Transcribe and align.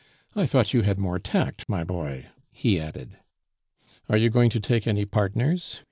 "I 0.35 0.47
thought 0.47 0.73
you 0.73 0.81
had 0.81 0.97
more 0.97 1.19
tact, 1.19 1.69
my 1.69 1.83
boy," 1.83 2.25
he 2.51 2.79
added. 2.79 3.17
"Are 4.09 4.17
you 4.17 4.31
going 4.31 4.49
to 4.49 4.59
take 4.59 4.87
any 4.87 5.05
partners?" 5.05 5.79